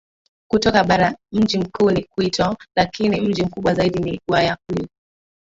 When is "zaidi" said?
3.73-3.99